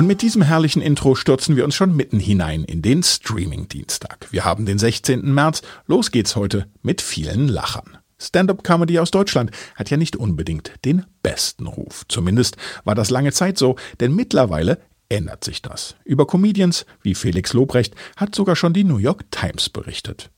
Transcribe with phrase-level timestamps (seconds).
[0.00, 4.28] Und mit diesem herrlichen Intro stürzen wir uns schon mitten hinein in den Streaming-Dienstag.
[4.30, 5.30] Wir haben den 16.
[5.34, 5.60] März.
[5.86, 7.98] Los geht's heute mit vielen Lachern.
[8.18, 12.06] Stand-up-Comedy aus Deutschland hat ja nicht unbedingt den besten Ruf.
[12.08, 14.78] Zumindest war das lange Zeit so, denn mittlerweile
[15.10, 15.96] ändert sich das.
[16.06, 20.30] Über Comedians wie Felix Lobrecht hat sogar schon die New York Times berichtet.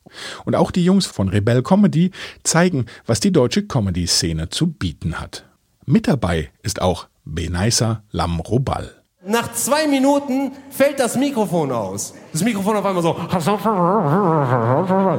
[0.44, 2.10] Und auch die Jungs von Rebel Comedy
[2.42, 5.44] zeigen, was die deutsche Comedy-Szene zu bieten hat.
[5.86, 9.02] Mit dabei ist auch Benaisa Lamrobal.
[9.24, 12.12] Nach zwei Minuten fällt das Mikrofon aus.
[12.32, 13.16] Das Mikrofon auf einmal so.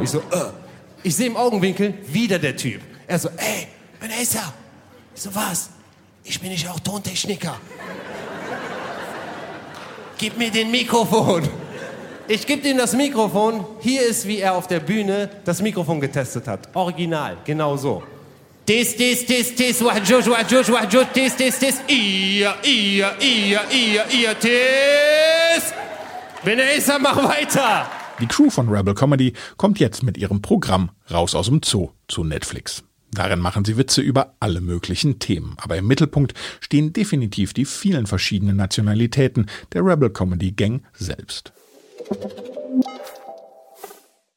[0.01, 0.51] Ich so, äh.
[1.03, 2.81] Ich sehe im Augenwinkel wieder der Typ.
[3.07, 3.67] Er so, ey,
[3.99, 4.53] Benaisa.
[5.15, 5.69] Ich so, was?
[6.23, 7.55] Ich bin nicht auch Tontechniker.
[10.17, 11.47] Gib mir den Mikrofon.
[12.27, 13.65] Ich gebe ihm das Mikrofon.
[13.79, 16.69] Hier ist, wie er auf der Bühne das Mikrofon getestet hat.
[16.73, 18.03] Original, genau so.
[18.65, 24.33] Tis, tis, tis, tis, wahjuj, wahjuj, wahjuj, tis, tis, tis, ia, ia, ia, ia, ia,
[24.39, 25.73] tis.
[26.45, 27.85] Benaisa, mach weiter.
[28.21, 32.23] Die Crew von Rebel Comedy kommt jetzt mit ihrem Programm Raus aus dem Zoo zu
[32.23, 32.83] Netflix.
[33.11, 38.07] Darin machen sie Witze über alle möglichen Themen, aber im Mittelpunkt stehen definitiv die vielen
[38.07, 41.51] verschiedenen Nationalitäten der Rebel Comedy Gang selbst.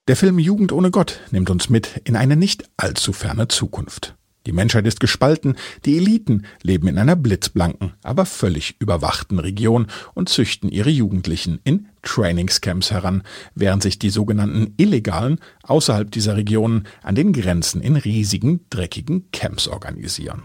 [0.08, 4.15] Der Film Jugend ohne Gott nimmt uns mit in eine nicht allzu ferne Zukunft.
[4.46, 10.28] Die Menschheit ist gespalten, die Eliten leben in einer blitzblanken, aber völlig überwachten Region und
[10.28, 13.24] züchten ihre Jugendlichen in Trainingscamps heran,
[13.56, 19.66] während sich die sogenannten Illegalen außerhalb dieser Regionen an den Grenzen in riesigen, dreckigen Camps
[19.66, 20.42] organisieren.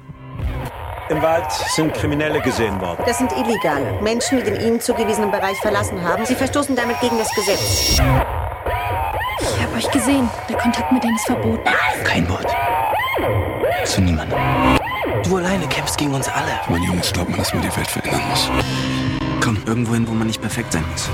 [1.09, 3.03] Im Wald sind Kriminelle gesehen worden.
[3.06, 4.01] Das sind Illegale.
[4.01, 6.25] Menschen, die den ihnen zugewiesenen Bereich verlassen haben.
[6.25, 8.00] Sie verstoßen damit gegen das Gesetz.
[9.41, 10.29] Ich habe euch gesehen.
[10.50, 11.69] Der Kontakt mit denen ist verboten.
[12.06, 12.47] Kein Wort.
[13.85, 14.37] Zu niemandem.
[15.23, 16.51] Du alleine kämpfst gegen uns alle.
[16.69, 18.49] Mein Jungs glaubt man, dass man die Welt verändern muss.
[19.41, 21.09] Komm, irgendwo hin, wo man nicht perfekt sein muss.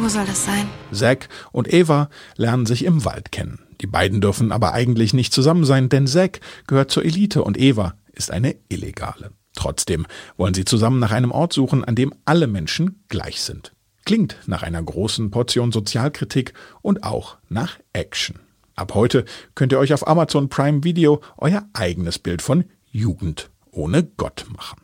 [0.00, 0.68] Wo soll das sein?
[0.92, 3.60] Zack und Eva lernen sich im Wald kennen.
[3.80, 7.94] Die beiden dürfen aber eigentlich nicht zusammen sein, denn Zack gehört zur Elite und Eva
[8.12, 9.32] ist eine Illegale.
[9.54, 13.72] Trotzdem wollen sie zusammen nach einem Ort suchen, an dem alle Menschen gleich sind.
[14.04, 18.40] Klingt nach einer großen Portion Sozialkritik und auch nach Action.
[18.78, 19.24] Ab heute
[19.56, 24.80] könnt ihr euch auf Amazon Prime Video euer eigenes Bild von Jugend ohne Gott machen.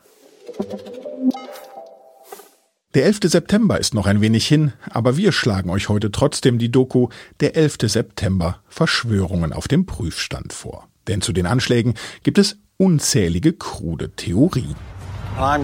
[2.94, 3.20] Der 11.
[3.24, 7.08] September ist noch ein wenig hin, aber wir schlagen euch heute trotzdem die Doku
[7.40, 7.78] Der 11.
[7.84, 10.88] September Verschwörungen auf dem Prüfstand vor.
[11.06, 11.94] Denn zu den Anschlägen
[12.24, 14.74] gibt es unzählige krude Theorien.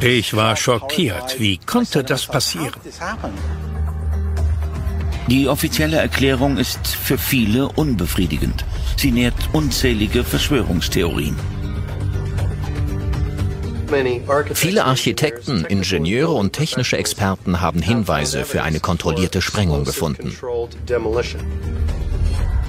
[0.01, 1.39] Ich war schockiert.
[1.41, 2.75] Wie konnte das passieren?
[5.31, 8.65] Die offizielle Erklärung ist für viele unbefriedigend.
[8.97, 11.37] Sie nährt unzählige Verschwörungstheorien.
[14.55, 20.37] Viele Architekten, Ingenieure und technische Experten haben Hinweise für eine kontrollierte Sprengung gefunden.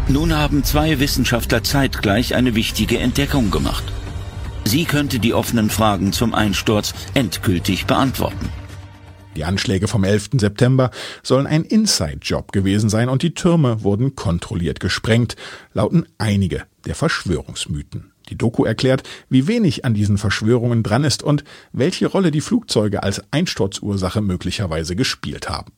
[0.08, 3.84] Nun haben zwei Wissenschaftler zeitgleich eine wichtige Entdeckung gemacht.
[4.66, 8.50] Sie könnte die offenen Fragen zum Einsturz endgültig beantworten.
[9.36, 10.32] Die Anschläge vom 11.
[10.38, 10.92] September
[11.24, 15.36] sollen ein Inside-Job gewesen sein und die Türme wurden kontrolliert gesprengt,
[15.74, 18.12] lauten einige der Verschwörungsmythen.
[18.30, 23.04] Die Doku erklärt, wie wenig an diesen Verschwörungen dran ist und welche Rolle die Flugzeuge
[23.04, 25.74] als Einsturzursache möglicherweise gespielt haben.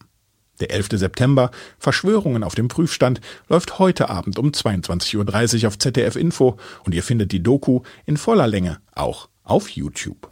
[0.60, 0.90] Der 11.
[0.94, 6.94] September, Verschwörungen auf dem Prüfstand, läuft heute Abend um 22.30 Uhr auf ZDF Info und
[6.94, 10.30] ihr findet die Doku in voller Länge auch auf YouTube.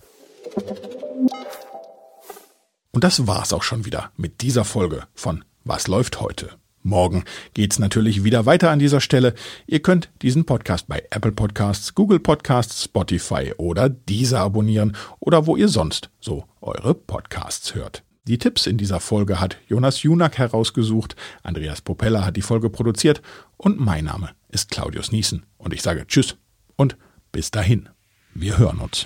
[2.92, 6.50] Und das war's auch schon wieder mit dieser Folge von Was läuft heute?
[6.84, 7.24] Morgen
[7.54, 9.34] geht's natürlich wieder weiter an dieser Stelle.
[9.68, 15.56] Ihr könnt diesen Podcast bei Apple Podcasts, Google Podcasts, Spotify oder Deezer abonnieren oder wo
[15.56, 18.04] ihr sonst so eure Podcasts hört.
[18.28, 23.22] Die Tipps in dieser Folge hat Jonas Junak herausgesucht, Andreas Propeller hat die Folge produziert
[23.58, 26.36] und mein Name ist Claudius Niesen und ich sage Tschüss
[26.76, 26.98] und
[27.32, 27.90] bis dahin.
[28.34, 29.06] Wir hören uns.